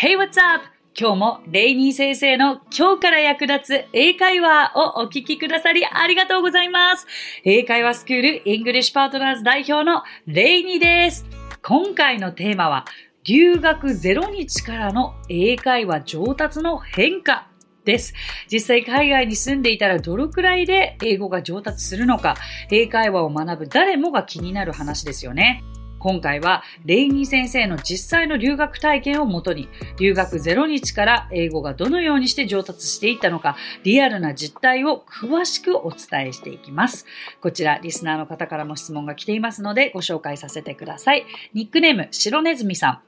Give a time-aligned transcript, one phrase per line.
[0.00, 0.64] Hey, what's up?
[0.96, 7.04] 今日もレイニー先生の今日から役立つ英会話をお聞きくださりありがとうございます。
[7.42, 11.26] 英会話スクール English Partners 代表のレイニーです。
[11.64, 12.84] 今回のテーマは
[13.24, 17.48] 留学0日からの英会話上達の変化
[17.84, 18.14] です。
[18.48, 22.36] 実際海外に住んでいたらどのくらいで英語が上達するのか、
[22.70, 25.64] 英会話を学ぶ誰もが気になる話ですよね。
[25.98, 37.06] 今回はレイニー先生の実際の留学体験をもとに留学0日から英語がどのようにして上達していったのかリアルな実態を詳しくお伝えしていきます。
[37.40, 41.26] こちらリスナーの方からも質問が来ていますのでご紹介させてください。
[41.54, 43.00] ニックネーム白ネズミさん。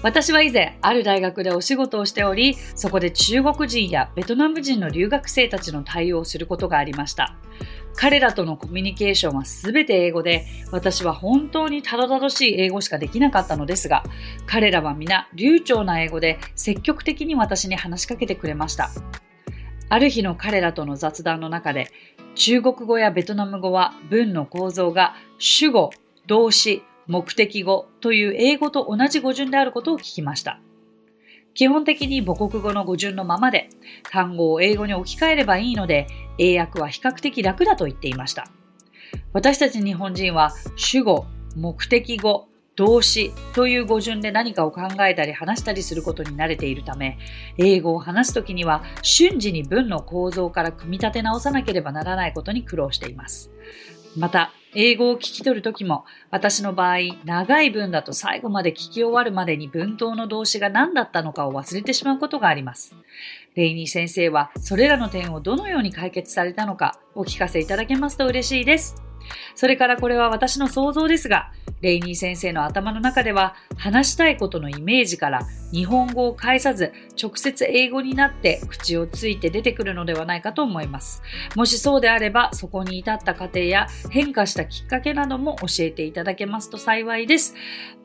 [0.00, 7.34] 私は以前、ある大学でお仕事をしており、そこで中国人やベトナム人の留学生たちの対応をすることがありました。
[7.96, 14.04] 彼らとのコミュニケーションは全て英語で、私は本当にたどたどしい英語しかできなかったのですが、
[14.46, 18.90] 彼らは皆流暢な英語で積極的に私に話しかけてくれました。
[19.88, 21.90] ある日の彼らとの雑談の中で、
[22.36, 25.90] 中国語やベトナム語は文の構造が主語、
[26.28, 30.60] 動詞、目的語という英語と同じ語順であることを聞きました。
[31.54, 33.68] 基本的に母国語の語順のままで
[34.10, 36.06] 単語を英語に置き換えればいいので
[36.38, 38.46] 英訳は比較的楽だと言っていました。
[39.32, 47.18] 私たち日本人は主語、目的語、動詞という語順で何かを考えたり話したりすることに慣れているため、
[47.56, 53.50] 英語を話すときには瞬時に文の構造から組み立て直さなければならないことに苦労しています。
[54.16, 62.94] また、英語を聞き取るときも、私の場合、長い文だと最後まで聞き終わるまでに文頭の動詞が何だったのかを忘れてしまうことがあります。
[63.54, 69.07] レイニー先生は、それらの点をどのように解決されたのか、お聞かせいただけますと嬉しいです。
[69.54, 81.22] それからこれは私の想像ですが、レイニー先生の頭の中では話したいことのイメージから日本語を返さず直接英語になって口をついて出てくるのではないかと思います。
[81.54, 87.54] もしそうであればそこに至った過程や変化したきっかけなども教えていただけますと幸いです。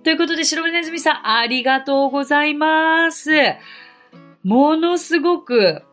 [0.04, 3.32] ということで白目ネズミさんありがとうございます。
[4.44, 5.84] ものすごく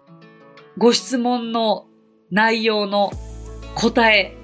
[0.77, 1.87] ご質問の
[2.31, 3.11] 内容の
[3.75, 4.37] 答え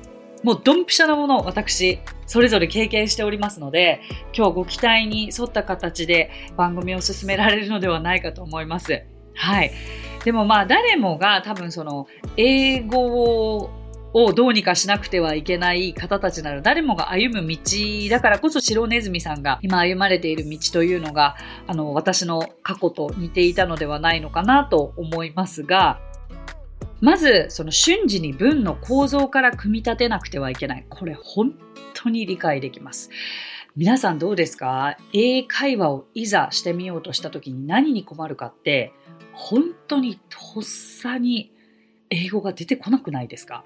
[0.42, 4.00] もうドンピシャなものを私、それぞれ経験しておりますので、
[4.36, 9.02] 今日ご期待に沿った形で番組を進められるのではないかと思います。
[9.34, 9.72] はい。
[10.24, 13.70] でもまあ誰もが多分その英語
[14.12, 17.58] をどうにかしなくてはいけない方たちなら誰もが歩む道
[18.10, 21.36] だからこそ白ネズミさんが今歩まれている道というのが
[21.66, 26.00] あの私の過去と似ていたのではないのかなと思いますが
[27.00, 30.86] まず、その瞬時に文の構造から組み立てなくてはいけない。
[30.88, 31.54] これ本
[31.94, 33.10] 当に理解できます。
[33.76, 34.96] 皆さんどうですか？
[35.12, 38.94] 英会話をいざしてみようとした時に何に困るかって、
[39.32, 41.52] 本当にとっさに
[42.08, 43.64] 英語が出てこなくないですか？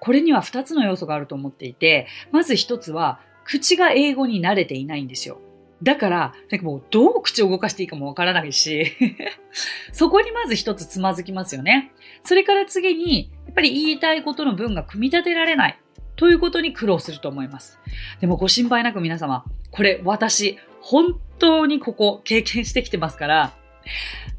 [0.00, 5.40] これには2つの要素があると思っていて、まず1つは、口が英語に慣れていないんですよ。
[5.82, 8.92] だから、なんかもうどう口を動かしていいかもわからないし
[9.92, 11.92] そこにまず一つつまずきますよね。
[12.22, 15.78] それから次に、やっぱり言いたいことの文が組み立てられない
[16.16, 17.78] ということに苦労すると思います。
[18.20, 23.52] でもご心配なく皆様、これ私、本当にここ経験してきてますから、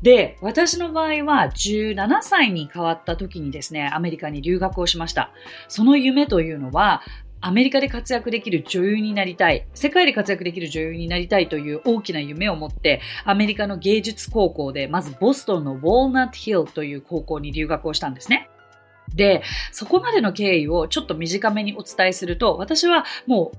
[0.01, 5.31] で、私の場合は17歳に変わった時にですね、アメリカに留学をしました。
[5.67, 7.01] その夢というのは、
[7.39, 18.49] アメリカで活躍できる女優になりたい、世界で活躍できる女優になりたいという大きな夢を持って、アメリカの芸術高校で、まずボストンのウォールナットヒルという高校に留学をしたんですね。
[19.15, 23.57] で、そこまでの経緯をちょっと短めにお伝えすると、私はもう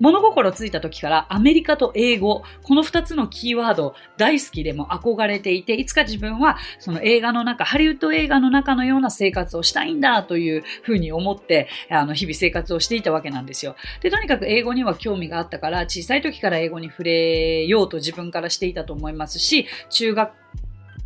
[0.00, 13.76] 物心ついた時からアメリカと英語、この二つのキーワード大好きでも憧れていて、いつか自分はその映画の中、ハリウッド映画の中のような生活をしたいんだというふうに思って、あの、日々生活をしていたわけなんですよ。
[14.02, 20.32] で、とにかく英語には興味があったから、小さい時から英語に触れようと自分からしていたと思いますし、中学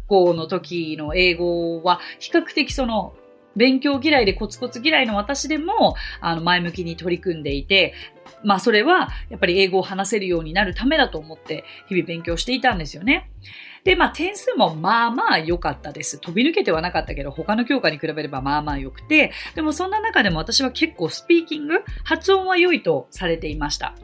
[0.06, 3.14] 校の時の英語は比較的その
[3.58, 7.92] 勉強嫌いでコツコツ嫌いの私でも、あの、前向きに取り組んでいて、
[8.44, 13.30] まあそれはやっぱり英語を話せるようになるためだと思って日々勉強していたんですよね。
[13.84, 16.18] で、まあ点数もまあまあ良かったです。
[16.18, 23.94] 飛び抜けてはなかったけど、他の教科に比べればまあまあ良くて、でもそんな中でも私は結構スピーキング、発音は良いとされていました。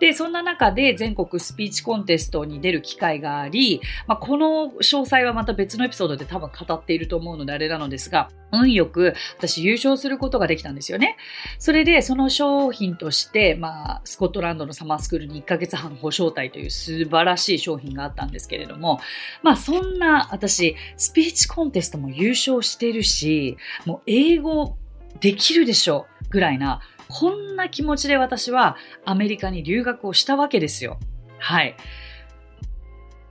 [0.00, 11.16] で、そんな中で全国スピーチコンテストに出る機会があり、まあ、この詳細はまた別のエピソードで多分語っていると思うのであれなのですが、運よく私優勝することができたんですよね。
[11.58, 19.00] それでその商品として、まあ、スコットランドのサマースクールに1ヶ月半ご招待という素晴らしい商品があったんですけれど、も、
[19.42, 24.76] まあそんな私、スピーチコンテストも優勝してるし、もう英語
[25.20, 30.98] できるでしょぐらいな、こんな気持ちで私はアメリカに留学をしたわけですよ。
[31.38, 31.76] はい。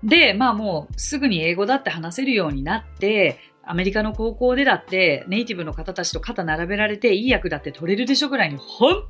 [0.04, 9.04] で、まあもうすぐに英語だって話せるようになって、アメリカの高校でだってネイティブの方たちと肩並べられていい役だって取れるでしょぐらいに本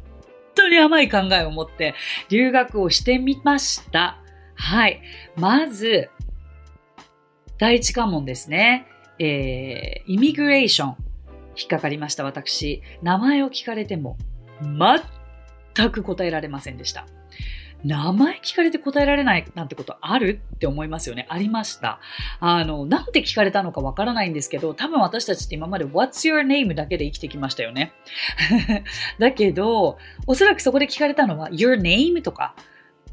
[0.54, 1.96] 当に甘い考えを持って
[2.30, 4.20] 留学をしてみました。
[4.56, 5.02] はい。
[5.36, 6.10] まず、
[7.62, 8.88] 第一関門ですね。
[9.20, 10.96] えー、イミグレーション。
[11.56, 12.82] 引っかかりました、私。
[13.04, 14.18] 名前を聞かれても、
[15.76, 17.06] 全く答えられませんでした。
[17.86, 21.28] 名前聞かれて答えられないなんてことあるって思いますよね。
[21.30, 22.00] ありました。
[22.40, 26.74] あの、なんて聞かれたのかわからないんですけど、多分私たちって今まで What's your name?
[26.74, 27.94] だけで生きてきましたよね。
[29.20, 32.24] だけど、おそらくそこで聞かれたのは Your name?
[32.24, 32.56] とか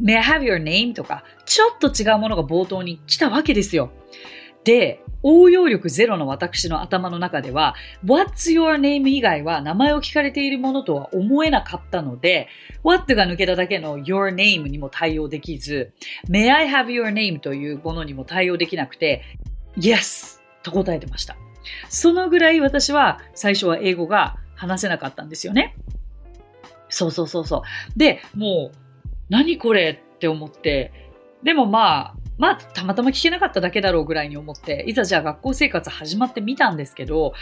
[0.01, 0.95] May I have your name?
[0.95, 3.91] とか、ちょっと違うものが冒頭に来たわけですよ。
[4.69, 7.75] で、応用力ゼロの私の頭の中では、
[8.05, 12.49] What's your name 以外は名前を聞かれているものとは思えなかったので、
[12.85, 15.95] What が抜けただけの your name にも対応できず、
[16.29, 19.23] May I have your name というものにも対応できなくて、
[19.79, 20.43] Yes!
[20.63, 21.39] と答えてました。
[21.89, 25.77] そのぐらい私は最初は英語が話せなかったんですよね。
[26.91, 27.63] そうそうそうそ
[27.97, 27.99] う。
[27.99, 28.77] で、もう、
[29.31, 30.93] 何これって思って、
[31.43, 37.35] でもまあ、まあ、たまたま聞けなかっただけだろうぐらいに思って、いざじゃあ学校生活始まってみたんですけど、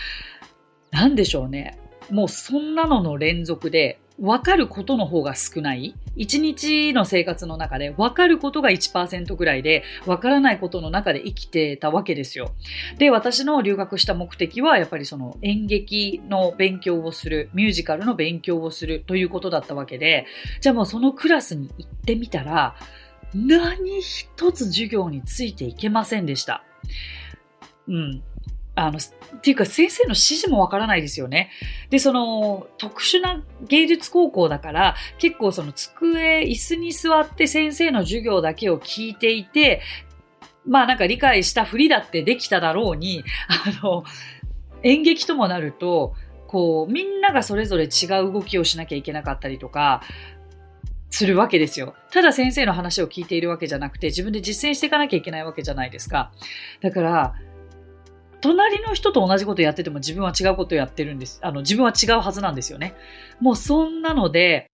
[0.91, 1.79] なんでしょうね。
[2.11, 5.95] もうそんなのの連続で、分かることの方が少ない。
[6.17, 12.53] 一日の生活の中で分かることが1%ぐらいで、分からないことの中で生きてたわけですよ。
[12.97, 20.27] で、私の留学した目的は、やっぱりその演劇の勉強をする、ミュージカルの勉強をするということだったわけで、
[20.63, 22.75] じゃあもうそのクラスに行ってみたら、
[23.45, 26.65] 何一つ授業についていけませんでした。
[27.87, 28.23] うん。
[28.75, 31.51] あの、っていうか先生の指示もわからないですよね。
[31.91, 39.81] で、その特殊な芸術高校だから結構その机、椅子に座って先生の授業だけを聞いていて、
[40.67, 44.05] まあなんか理解したふりだってできただろうに、あの、
[44.83, 46.15] 演劇ともなると、
[46.47, 50.03] こう、みんながそれぞれ違う動きをしなきゃいけなかったりとか、
[51.11, 51.95] するわけですよ。
[52.11, 56.33] ただ先生の話を聞いているわけじゃなくて、自分で実践していかなきゃいけないわけじゃないですか。
[56.81, 57.35] だから、
[58.41, 61.41] 隣の人と同じことやってても自分は違うことをやってるんです。
[61.43, 62.95] あの、自分は違うはずなんですよね。
[63.41, 64.67] もうそんなので、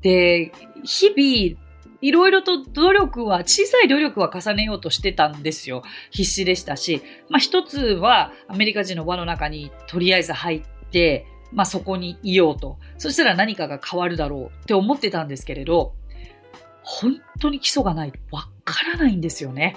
[0.00, 0.52] で、
[0.84, 1.68] 日々、
[2.00, 5.82] いろいろと努力は、小さい努力は重ねようとしてたんですよ。
[6.10, 7.02] 必死でしたし。
[7.28, 12.78] まあ一つはアメリカ人の輪の中にとりあえず入って、まあそこにいようと。
[12.98, 15.94] そしたら何かが変わるだろうって思ってたんですけれど、
[16.82, 19.76] 本当に基礎がないとわからないんですよね。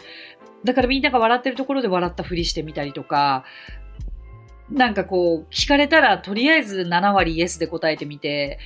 [0.63, 3.43] だからみんなが笑ってるところで笑ったふりしてみたりとか、
[4.69, 8.59] なんかこう、聞かれたらとりあえず7割イエスで答えてみて、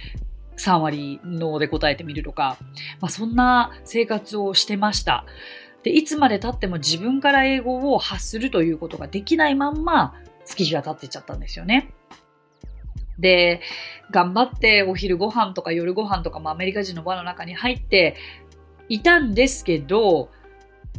[0.58, 2.58] 3割ノーで答えてみるとか、
[3.02, 5.26] まあそんな生活をしてました。
[5.84, 10.14] で、いつまで経っても自分から英語を発するということができないまんま
[10.46, 11.92] 月日が経ってっちゃったんですよね。
[13.20, 13.62] で、
[14.12, 18.16] 頑張ってお昼ご飯とか夜ご飯とかもアメリカ人の輪の中に入って
[18.90, 20.30] いたんですけど、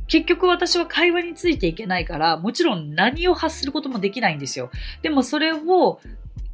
[0.08, 4.70] 結局私は会話についていけないから、もちろん何を発することもできないんですよ。
[5.02, 6.00] でもそれを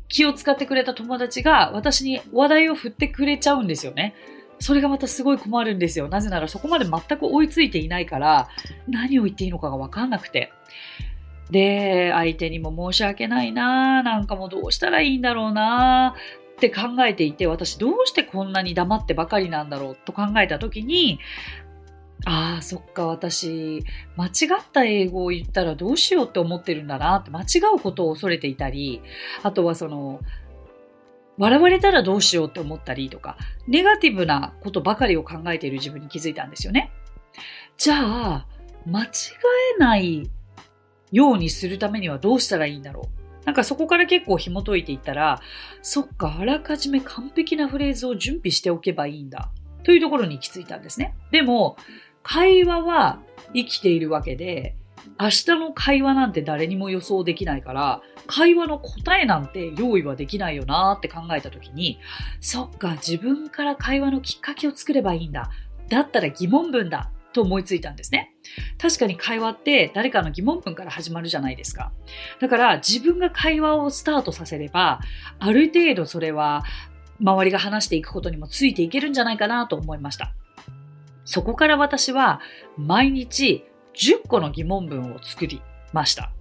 [0.09, 4.15] 気を使ってくれた友達が私に話題を振ってくれちゃうんですよね。
[4.59, 6.09] それがまたすごい困るんですよ。
[6.09, 8.49] なぜならそこまで全く追いついていないから、
[8.89, 10.53] 何を言っていいのかがわかんなくて。
[11.53, 16.15] で、相手にも申し訳ないななんかもうどうしたらいいんだろうな
[16.55, 21.21] って考えていて、私どうしてこんなに黙ってばかりなんだろうと考えた時に、
[22.25, 23.85] ああ、そっか、私、
[24.17, 24.31] 間違
[24.61, 27.45] った英語を言ったらどうしようって思ってるんだなって、間違
[27.77, 29.03] うことを恐れていたり、
[29.43, 30.21] あとはその、
[31.37, 36.93] 笑われたらどうしようって思ったりとか、ネガティブなことばかりを考えている自分に気づいたんですよね。
[37.77, 38.47] じゃあ、
[38.87, 39.09] 間違
[39.77, 40.31] えない
[41.13, 45.41] ようにするためにはどうしたらいいんだろうなんかそこから結構紐解いていったら、
[45.83, 49.51] そっか、あらかじめ完璧なフレーズを準備しておけばいいんだ。
[49.83, 51.17] というところに行き着いたんですね。
[51.33, 51.77] でも、
[52.23, 53.21] 会話は
[53.53, 54.77] 生きているわけで、
[55.21, 61.99] 明日の会話なんて誰にも予想できないから、会話の答えなんて用意はできないよなって考えた時に、
[62.41, 65.51] そっか、自分から会話のきっかけを作ればいいんだ。
[65.89, 67.11] だったら疑問文だ。
[67.33, 68.35] と思いついたんですね。
[68.79, 71.93] 確かに会話って誰かの疑問文から始まるじゃないですか。
[72.41, 75.01] だから自分が会話をスタートさせれば、
[75.39, 76.63] ある程度それは
[77.21, 80.33] 周りが話していくことにもついていけるんじゃないかなと思いました。
[81.25, 82.41] そこから私は
[82.77, 85.63] 毎日10個の疑問文を作り
[85.93, 86.33] ました。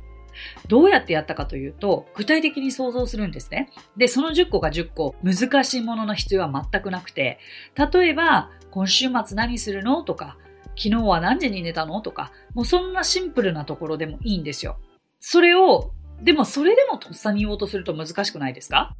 [0.69, 3.69] どうやってやったかというと、具体的に想像するんですね。
[3.97, 7.37] で、その10個が10個、難しいものの必要は全くなくて、
[7.75, 10.03] 例えば、今週末何するの？
[10.03, 10.37] とか、
[10.81, 12.01] 昨日は何時に寝たの？
[12.01, 14.79] とか、もうそんなシンプルなところでもいいんですよ。
[15.19, 15.91] それを、
[16.23, 18.95] でもそれでもとっさに言おうとすると難しくないですか？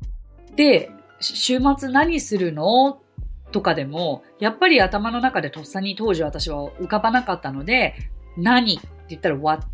[0.56, 3.02] で、週末何するの？
[3.52, 7.96] とかでも、やっぱり頭の中でとっさに当時私は浮かばなかったので、
[8.38, 9.68] 何って言ったら what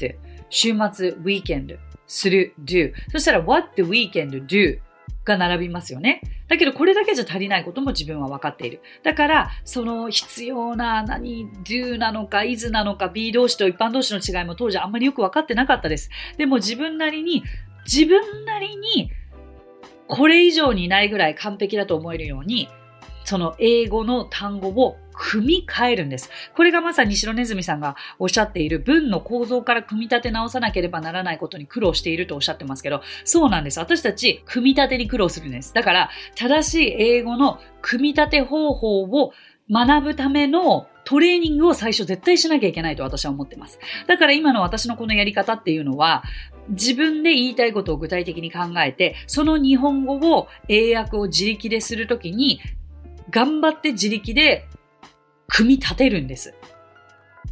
[0.49, 4.79] 週末 weekend する？do そしたら what the weekend do
[5.25, 6.21] が並びますよね。
[6.47, 8.81] だけどこれだけじゃ足りないことも自分は分かっている。
[9.03, 16.09] だからその必要な何 do なのか is なのか be 動詞と一般動詞の違いも当時あんまりよく分かってなかったです。
[16.37, 17.43] でも自分なりに
[17.85, 19.11] 自分なりに
[20.07, 22.69] これ以上にないぐらい完璧だと思えるように
[23.25, 26.29] その英語の単語を組み替えるんです。
[26.55, 33.79] これがまさに白ネズミさんがおっしゃっている文の構造から組み立て直さなければならないことに苦労しているとおっしゃってますけど、そうなんです。
[33.79, 35.73] 私たち組み立てに苦労するんです。
[35.73, 39.33] だから、正しい英語の組み立て方法を
[39.69, 43.79] 学ぶためのトレーニングを最初絶対しなきゃいけないと私は思ってます。
[44.07, 46.23] だから今の私のこのやり方っていうのは、
[46.69, 52.59] 自分で言いたいことを具体的に考えて、その日本語を英訳を自力でするときに、
[53.29, 54.65] 頑張って自力で
[55.47, 56.53] 組み立てるんです。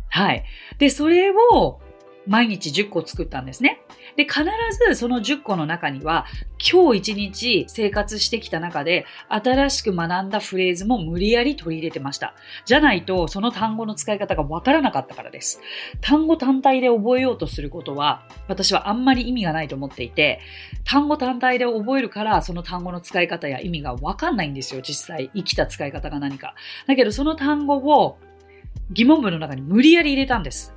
[0.10, 0.46] はい。
[0.78, 1.82] で、それを
[2.28, 3.82] 毎日10個作ったんですね。
[4.16, 4.44] で、必
[4.88, 6.26] ずその10個の中には、
[6.72, 12.34] 今日一日生活してきた中で、新しく学んだフレーズも無理やり取り入れてました。
[12.66, 15.62] じゃないと、その単語の使い方がわからなかったからです。
[16.02, 20.40] 単語単体で覚えようとすることは、私はあんまり意味がないと思っていて、
[20.86, 25.30] 単語単体で覚えるから、その単語の使い方や意味がわかんないんですよ、実際。
[25.36, 26.56] 生きた使い方が何か。
[26.88, 28.18] だけど、その単語を
[28.92, 30.74] 疑問文の中に無理やり入れたんです。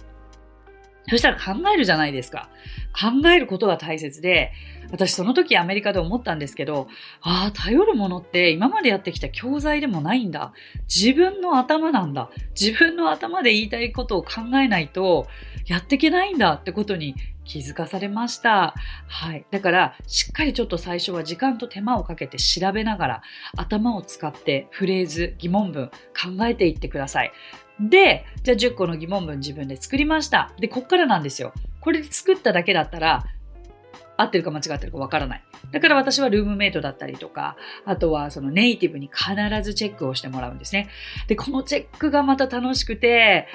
[1.09, 2.51] そしたら考えるじゃないですか。
[2.93, 4.53] 考えることが大切で、
[4.91, 6.89] 私その時アメリカで思ったんですけど、
[7.21, 10.53] ああ、頼るものって今までやってきた教材でもないんだ。
[10.89, 12.31] 自分の頭なんだ。
[12.59, 15.27] 自分の頭で言いたいことを考えないと
[15.67, 17.15] やっていけないんだってことに
[17.45, 18.75] 気づかされました。
[19.07, 19.45] はい。
[19.51, 23.23] だから、しっかりちょっと最初は時間と手間をかけて調べながら、
[23.57, 27.33] 頭を使ってフレーズ、疑問文考えていってください。
[27.81, 30.53] で、じゃあ10個の疑問文自分で作りました。
[30.59, 31.53] で、こっからなんですよ。
[31.81, 33.25] これ作っただけだったら、
[34.19, 35.43] 合ってるか間違ってるかわからない。
[35.73, 37.57] だから私はルームメイトだったりとか、
[37.87, 40.89] あとはそのネイティブに必ずチェックをしてもらうんですね。
[41.29, 43.49] で、このチェックがまた楽しくて、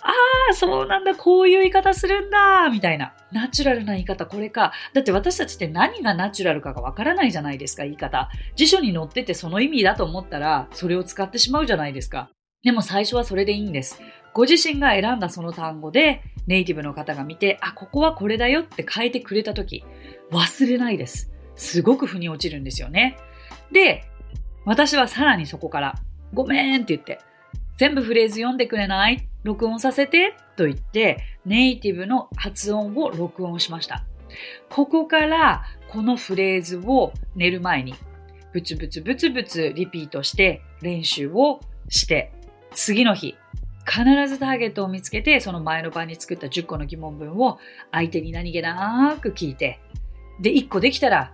[0.00, 0.12] あ
[0.52, 3.12] あ、そうなんだ、こういう言い方するんだ、みたいな。
[3.32, 4.72] ナチュラルな言い方、これか。
[4.92, 8.30] だって私たちって何がナチュラルかがわからないじゃないですか、言い方。
[8.54, 12.30] 辞書に載っててその意味だと思ったら、それを使ってしまうじゃないですか。
[12.62, 14.00] でも最初はそれでいいんです。
[14.36, 19.82] ご自身が選んだその単語でネイティブの方が見て、あ、ここはこれだよって変えてくれたとき、
[20.30, 21.32] 忘れないです。
[21.54, 23.16] すごく腑に落ちるんですよね。
[23.72, 24.04] で、
[24.66, 25.94] 私はさらにそこから、
[26.34, 27.18] ごめんって言って、
[27.78, 29.26] 全部フレーズ読んでくれない？
[29.42, 30.36] 録音させて？
[30.54, 34.04] と言って、ネイティブの発音を録音しました。
[34.68, 37.94] ここからこのフレーズを寝る前に
[38.52, 42.32] ブツブツブツブツリピートして練習をして
[42.74, 43.34] 次の日、
[43.88, 47.58] 必ずターゲットを見つけて、その前の晩に作った10個の疑問文を
[47.92, 49.80] 相手に何気なく聞いて、
[50.40, 51.32] で、1個できたら、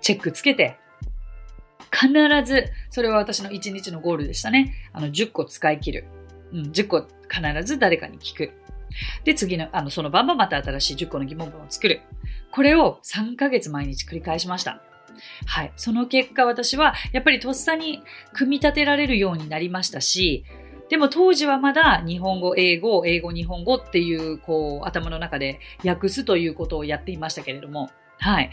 [0.00, 0.76] チェックつけて、
[1.90, 2.12] 必
[2.44, 4.74] ず、それは私の1日のゴールでしたね。
[4.92, 6.04] あの、10個使い切る。
[6.52, 8.52] うん、10個必ず誰かに聞く。
[9.24, 12.02] で、次の、あの、その晩もまた新しい10個の疑問文を作る。
[12.50, 14.82] これを3ヶ月毎日繰り返しました。
[15.46, 15.72] はい。
[15.76, 18.02] その結果私はやっぱりとっさに
[18.32, 20.44] 組み立てられるようになりましたし、
[20.88, 28.50] でも当時はまだ日本語、英語、英語、日本語っていう、こう、頭の中で訳すということをやっていましたけれども、はい。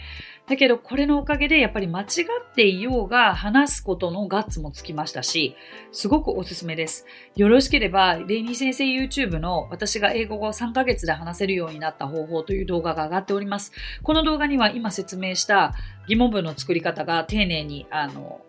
[0.48, 2.06] だけど、これのおかげで、やっぱり間違っ
[2.54, 5.54] ていようが、話すことのガッツもつきましたし、
[5.92, 7.06] すごくおすすめです。
[7.36, 13.72] よろしければ、レイニー先生 YouTube の私が英語を3ヶ月で話せるようになった方法という動画が上がっております。
[14.02, 15.74] この動画には今説明した
[16.08, 18.40] 疑問文の作り方が丁寧に、あの、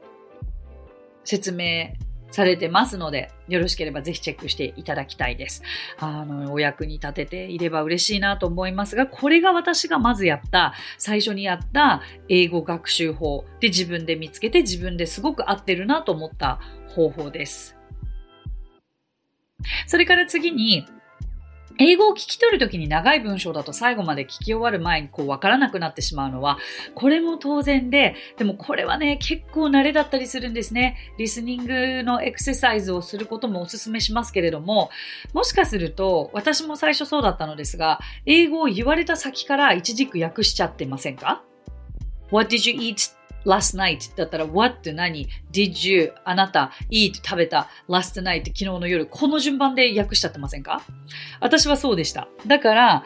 [1.24, 1.94] 説明
[2.34, 5.62] されてますので、よろしければぜひチェックしていただきたいです。
[6.00, 17.78] あの、お役に立てていれば嬉しいなと思いますが、これが私がまずやった、最初にやった英語学習法で自分で見つけて自分ですごく合ってるなと思った方法です。
[19.86, 20.88] それから次に、
[21.80, 26.58] 英語を聞き取るときに長い文章だと最後まで聞き終わる前にこう分からなくなってしまうのは、
[26.94, 30.98] これも当然で、でもこれはね、結構慣れだったりするんですね。
[31.18, 34.92] リスニングのエクササイズをすることもお勧めしますけれども、
[35.34, 41.44] もしかすると、私も最初そうだったのですが、英語を言われた先から一軸訳しちゃってませんか
[42.32, 50.82] ?What did you eat last night だったら what って何？did you あなた eat 食べた？last night 昨日の夜この順番で訳しちゃってませんか？
[51.40, 52.28] 私はそうでした。
[52.48, 53.04] だから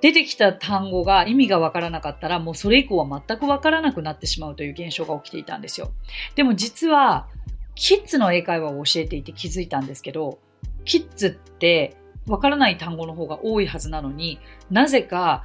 [0.00, 5.90] 出てきた単語が意味がわからなかったらもうそれ以降は全くわからなくなってしまうという現象が起きていたんですよ。
[6.34, 7.28] でも実は
[7.74, 10.38] キッズの英会話を教えていて気づいたんですけど
[10.84, 11.96] キッズって
[12.26, 14.38] わからない単語の方が多いはずなのに
[14.70, 15.44] なぜか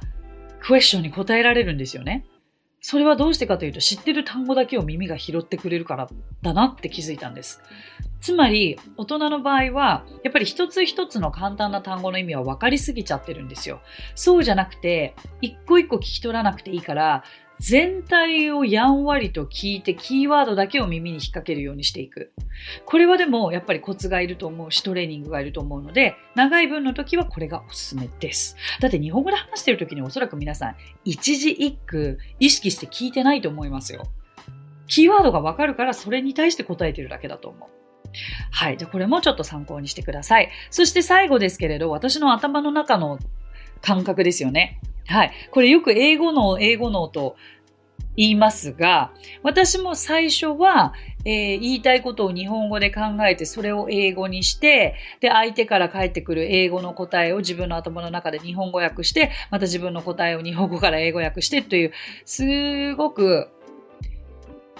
[0.60, 2.24] クエスチョンに答えられるんですよね。
[2.84, 6.08] それはどうしてかというと知ってる単語だけを耳が拾ってくれるから
[6.42, 7.62] だなって気づいたんです。
[8.20, 13.80] つまり大人の場合はやっぱり一つ一つの簡単な単語の意味は分かりすぎちゃってるんですよ。
[14.16, 17.22] そうじゃなくて一個一個聞き取らなくていいから
[17.60, 22.32] 全体をやんわりと聞いてキーワードだけを耳に引っ掛けるようにしていく。
[22.84, 28.56] これはでもやっぱりコツがいると思うしトレーニングがいると思うので長い文の時はこれがおすすめです。
[28.80, 34.04] だって日本語で話してる時におそらく皆さん一字一句意識して聞いてないと思いますよ。
[34.86, 37.68] キーワードがわかるからそれに対して答えてるだけだと思う。
[38.50, 38.76] はい。
[38.76, 40.50] じゃこれもちょっと参考にしてください。
[40.70, 43.18] そして最後ですけれど、私の頭の中の
[43.80, 44.80] 感覚ですよね。
[45.06, 45.32] はい。
[45.50, 47.36] これよく英語脳、英語脳と
[48.16, 50.92] 言いますが、私も最初は、
[51.24, 61.92] えー、言いたいことを日本語で考えて、それを英語にして、で、相手から返ってくる英語の答えを自分の頭の中で日本語訳して、また自分の答えを日本語から英語訳してという、
[62.24, 63.48] すごく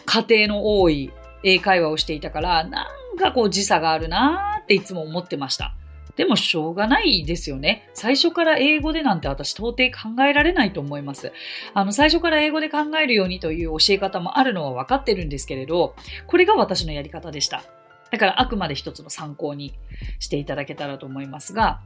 [0.05, 1.11] 家庭の多い
[1.43, 5.75] 英会話をしていたから、なんかこう時差があるなーっていつも思ってました。
[6.17, 7.89] でもしょうがないですよね。
[7.95, 11.33] 最初から英語でなんて私到底考えられないと思います。
[11.73, 15.95] あの、最初から英語で考えるようにという教え方もあるのは分かってるんですけれど、
[16.27, 17.65] これが私のやり方でした。
[18.11, 19.73] だからあくまで一つの参考に
[20.19, 21.81] していただけたらと思いますが、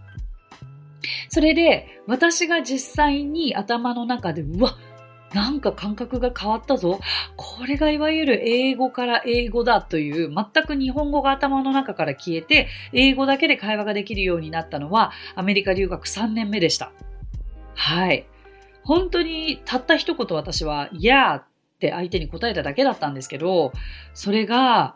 [1.28, 4.76] それで私が実際に頭の中で、うわ、
[5.35, 7.01] なんか感覚が変わったぞ。
[7.37, 16.92] これがいわゆる英語から英語だという全く日本語が頭の中から消えて英語だけで会話ができるようになったのはアメリカ留学3年目でした。
[17.74, 18.27] はい。
[18.85, 21.44] 本当にたった一言私は Yeah っ
[21.81, 23.72] て相手に答えただけだったんですけど、
[24.14, 24.94] それが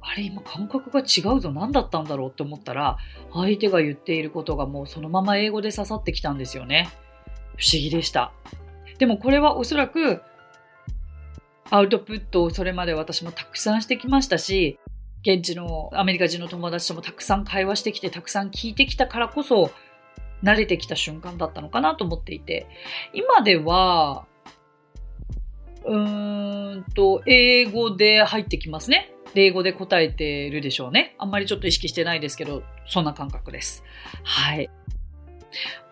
[0.00, 2.96] あれ今感覚が違うぞ何だったんだろうって思ったら
[3.32, 6.88] 相手が言っていることがもうそのまま英語で刺さってきたんですよね。
[7.56, 8.32] 不思議でした。
[9.00, 10.20] でもこれはおそらく
[11.70, 14.78] アウトプットをそれまで私もたくさんしてきましたし、
[15.22, 19.70] 現地のアメリカ人の友達ともたくさん会話してきて、たくさん聞いてきたからこそ、
[20.42, 22.66] 慣れてきた瞬間だったのかなと思っていて、
[23.14, 24.26] 今では、
[25.84, 29.14] うーんと、英語で入ってきますね。
[29.34, 31.14] 英語で答えてるでしょうね。
[31.18, 33.82] あんまりちょっと意識してないですけど、そんな感覚です。
[34.24, 34.68] はい。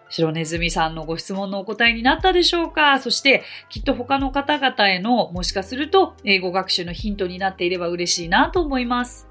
[0.09, 2.99] 白ネズミさんのご質問のお答えになったでしょうか？
[2.99, 9.29] そして、きっと他の方々への、もしかすると、英語学習のヒントになっていれば嬉しいなと思います。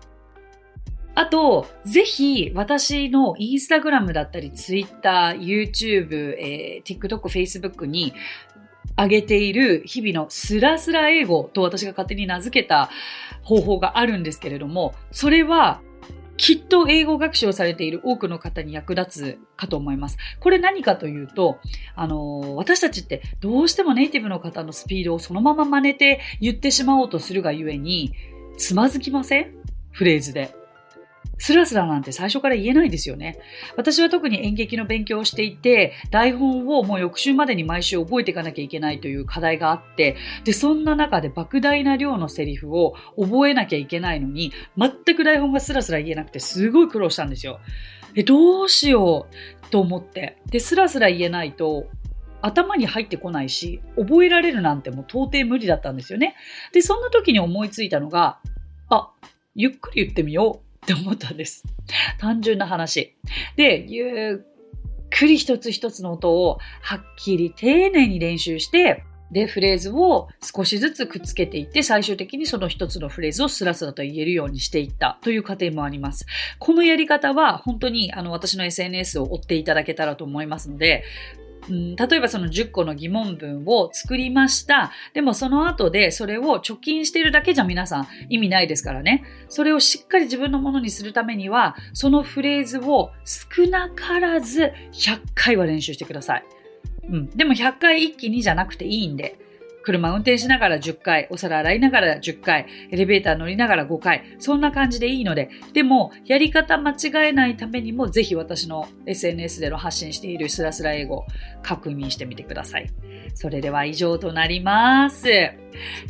[1.16, 8.14] あと、ぜひ、私のインスタグラムだったり、ツイッター、YouTube、えー、TikTok、Facebook に、
[9.00, 12.90] 上げている日々のスラスラ英語と私が勝手に名付けた
[13.44, 15.82] 方法があるんですけれども、それは
[16.38, 20.18] きっと英語学習をされている多くの方に役立つかと思います。
[20.40, 21.60] これ何かというと、
[21.96, 28.14] あの、私たちってどうしてもネイティブの方のスピードをそのまま真似て言ってしまおうとするがゆえに、
[28.58, 29.52] つまずきません？
[29.92, 30.56] フレーズで。
[31.38, 33.40] スラスラなんて最初から言えないですよね。
[33.76, 47.60] 私は特に演劇の勉強をしていて、台本をもう翌週までに毎週覚えていかなきゃいけないという課題があって、で、そんな中で莫大な量のセリフを覚えなきゃいけないのに、全く台本がスラスラ言えなくてすごい苦労したんですよ。
[48.16, 50.38] え、どうしようと思って。
[50.50, 51.88] で、スラスラ言えないと、
[52.42, 56.36] 頭に入ってこないし、覚えられるなんてもう到底無理だったんですよね。
[56.72, 58.40] で、そんな時に思いついたのが、
[58.90, 59.12] あ、
[59.56, 61.66] ゆっくり言ってみようって思ったんです。
[62.18, 63.14] 単純な話。
[63.58, 64.46] で、ゆ
[65.06, 76.26] っくり一つ一つの音をはっきり丁寧に練習して、で、フレーズを少しずつくっつけていって、最終的にその一つのフレーズをスラスラと言えるようにしていったという過程もあります。
[76.60, 81.04] このやり方は本当にあの私の SNS を追っていただけたらと思いますので、
[81.70, 84.92] うん、例えばその10個の疑問文を作りました。
[85.14, 89.24] でもその後でそれを貯金してるだけじゃ皆さん意味ないですからね。
[89.50, 96.44] それをしっかり自分のものにするためには、そのフレーズを少なからず100回は練習してください。
[97.10, 97.30] うん。
[97.32, 99.40] でも100回一気にじゃなくていいんで。
[99.88, 111.26] 車運転しながら10回、お皿洗いながら10回、エレベーター乗りながら5回、そんな感じでいいので、でも、やり方間違えないためにも、ぜひ私の SNS での発信しているスラスラ英語、
[111.64, 112.90] 確認してみてください。
[113.34, 115.30] それでは以上となります。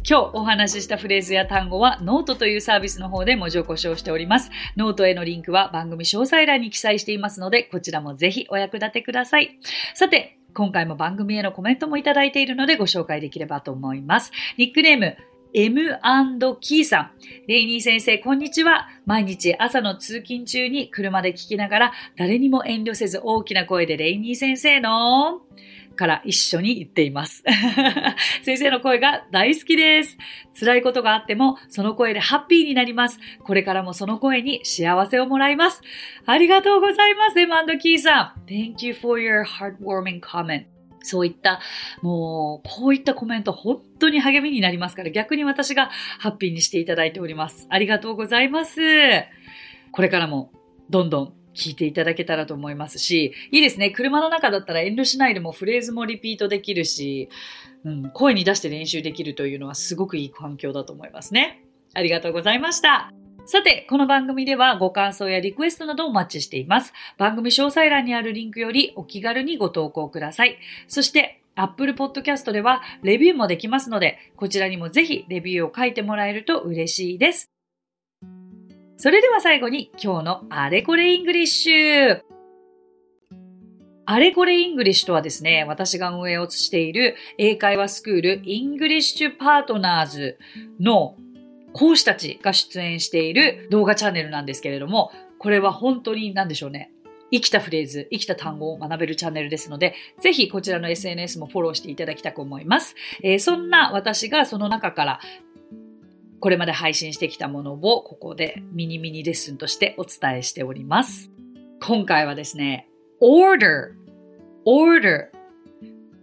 [0.10, 4.50] 今日お話ししたフレーズや単語はノートというサービスの方で文字起こしをしております。
[4.76, 9.60] ノートへのリンクは番組詳細欄に記載していますので、こちらもぜひお役立てください。
[9.94, 14.32] さて、今回も番組へのコメントもいただいているのでご紹介できればと思います。
[14.58, 15.15] ニックネーム、
[15.54, 17.12] M&K さん。
[17.48, 18.88] レイニー先生、こんにちは。
[19.06, 25.41] 毎日朝の通勤中に車で聞きながら、誰にも遠慮せず大きな声でレイニー先生の
[25.97, 27.43] から一緒に言っています。
[28.43, 30.17] 先生の声が大好きです。
[30.57, 33.19] 辛いことがあっても、その声でハッピーになります。
[33.43, 35.81] これからもその声に幸せをもらいます。
[36.25, 38.49] ありがとうございます、エマンドキーさん。
[38.49, 40.65] Thank you for your heartwarming comment.
[41.01, 41.62] そういった、
[42.01, 47.65] もう、こういったコメント本当に励みになりますから、逆に私がハッピーにしていただいております。
[47.69, 48.81] ありがとうございます。
[49.91, 50.51] これからも、
[50.89, 53.89] どんどん聞いていただけたらと思いますし、いいですね。
[53.89, 57.30] 車の中だったら遠慮しないでもフレーズもリピートできるし、
[57.84, 61.63] うん、声に出して練習できるというのはすごくいい環境だと思いますね。
[61.93, 63.12] ありがとうございました。
[63.46, 66.93] さて、この番組ではご感想やリクエストなどをお待ちしています。
[67.17, 70.58] 番組詳細欄にあるリンクよりお気軽にご投稿ください。
[70.88, 77.57] そして、Apple Podcast ではレビューもできますので、こちらにもぜひレビューを書いてもらえると嬉しいです。
[78.99, 82.21] それでは最後に今日のあれこれ English。
[84.07, 90.39] あれこれ English とはですね、私が運営をしている英会話スクール English Partners
[90.79, 91.15] の
[91.73, 96.91] 講師たちが出演している動画チャンネルなんですけれども、これは本当に何でしょうね。
[97.31, 102.95] 生きたフレーズ、生きた単語を学べるチャンネルですので、ぜひこちらの SNS もフォローしていただきたく思います。
[103.21, 105.19] えー、そんな私がその中から
[106.39, 111.32] これまで配信してきたものをここでミニミニレッスンとしてお伝えしております。
[111.84, 112.88] 今回はですね、
[113.21, 113.93] order,
[114.65, 115.30] order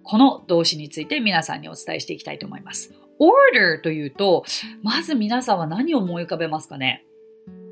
[0.03, 2.93] この動詞について皆さんにお伝えしていきたいと思います。
[3.19, 4.45] order というと、
[4.83, 7.05] まず皆さんは何を思い浮かべますかね？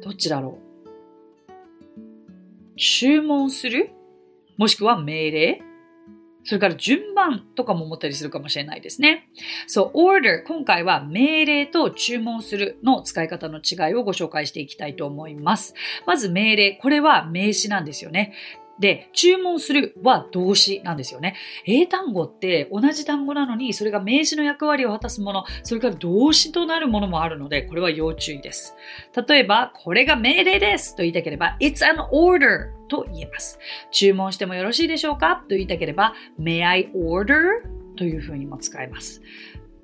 [0.03, 0.59] どっちだろ
[1.57, 1.59] う？
[2.77, 3.91] 注文する？
[4.57, 5.63] もしくは命令？
[6.45, 9.29] それから順番とかも思ったりするかもしれないですね。
[9.67, 10.45] そう、order。
[10.47, 15.75] 今回は命令と注文するの使い方の違いをご紹介していきたいと思います。
[16.07, 16.73] まず命令。
[16.73, 18.33] これは名詞なんですよね。
[18.83, 21.37] で、注文するは動詞なんですよね。
[21.67, 28.75] 英単語って同じ単語なのに、それが名詞の役割を果たすもの、それから動詞となるものもあるので、これは要注意です。
[29.29, 33.59] 例えば、これが命令ですと言いたければ、It's an order と言えます。
[33.91, 35.37] 注文してもよろしいでしょうか？
[35.49, 37.63] と言いたければ、May I order?
[37.97, 39.23] というふうにも使えます。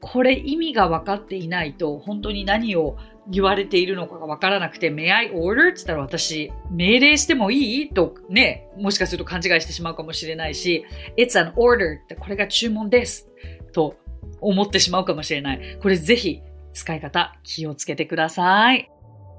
[0.00, 2.98] これ意味が分かっていないと、本当に何を
[3.30, 5.70] 言われているのかがわからなくて、May I order?
[5.70, 7.88] って言ったら私、命令してもいい？
[7.88, 10.84] とね、もしかすると勘違いしてしまうかもしれないし、
[11.16, 13.28] It's an order ってこれが注文です
[13.72, 13.96] と
[14.40, 15.78] 思ってしまうかもしれない。
[15.80, 16.42] これぜひ
[16.74, 18.90] 使い方気をつけてください。